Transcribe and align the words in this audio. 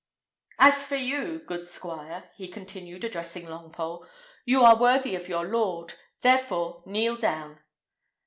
"As 0.57 0.83
for 0.83 0.95
you, 0.95 1.43
good 1.45 1.67
squire," 1.67 2.31
he 2.35 2.47
continued, 2.47 3.03
addressing 3.03 3.45
Longpole, 3.45 4.07
"you 4.45 4.63
are 4.63 4.75
worthy 4.75 5.13
of 5.13 5.29
your 5.29 5.47
lord; 5.47 5.93
therefore 6.21 6.81
kneel 6.87 7.17
down." 7.17 7.59